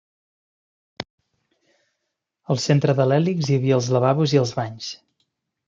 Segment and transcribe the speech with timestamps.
[2.53, 4.93] Al centre de l'hèlix hi havia els lavabos i els banys.